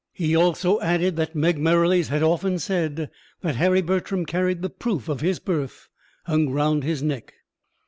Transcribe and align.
He 0.13 0.35
also 0.35 0.79
added 0.81 1.15
that 1.17 1.35
Meg 1.35 1.59
Merrilies 1.59 2.07
had 2.07 2.23
often 2.23 2.57
said 2.57 3.11
that 3.41 3.57
Harry 3.57 3.83
Bertram 3.83 4.25
carried 4.25 4.63
the 4.63 4.69
proof 4.71 5.07
of 5.07 5.21
his 5.21 5.37
birth 5.37 5.89
hung 6.25 6.49
round 6.49 6.83
his 6.83 7.03
neck. 7.03 7.35